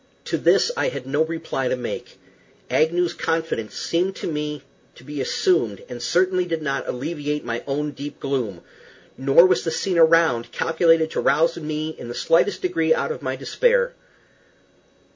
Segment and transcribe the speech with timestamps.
[0.25, 2.19] To this I had no reply to make.
[2.71, 4.63] Agnew's confidence seemed to me
[4.95, 8.61] to be assumed, and certainly did not alleviate my own deep gloom,
[9.15, 13.21] nor was the scene around calculated to rouse me in the slightest degree out of
[13.21, 13.93] my despair.